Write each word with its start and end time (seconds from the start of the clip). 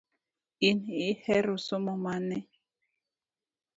In 0.67 0.77
ihero 1.09 1.55
somo 1.67 1.93
mane? 2.03 2.37